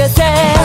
[0.00, 0.59] get there.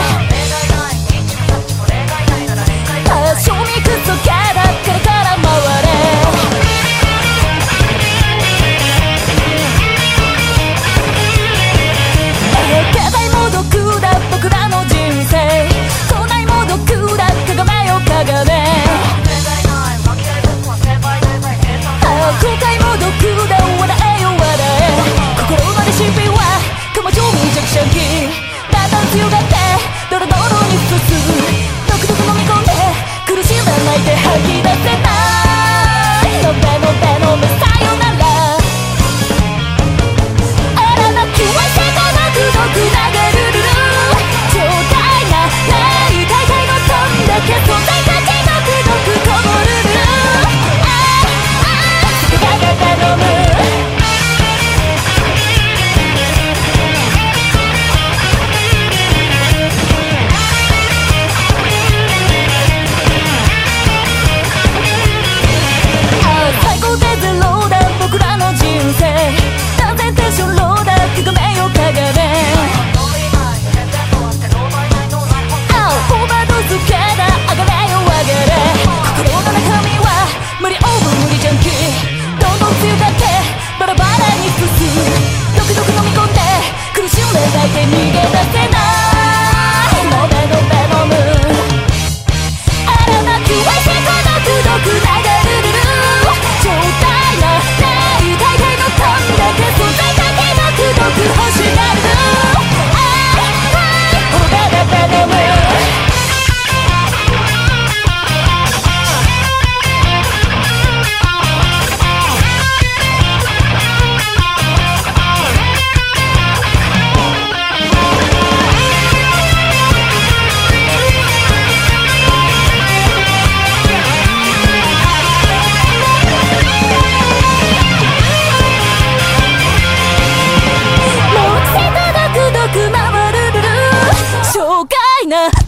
[135.25, 135.64] いな